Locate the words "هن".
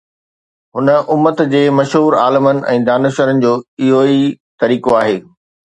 0.75-0.87